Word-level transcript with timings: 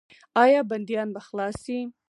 آیا 0.43 0.61
بندیان 0.69 1.07
به 1.15 1.19
خلاص 1.27 1.55
شي؟ 1.65 1.77